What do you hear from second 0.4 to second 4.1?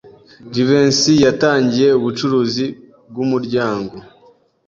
Jivency yatangiye ubucuruzi bwumuryango.